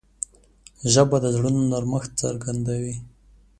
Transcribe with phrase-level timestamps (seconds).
[0.93, 2.95] ژبه د زړونو نرمښت څرګندوي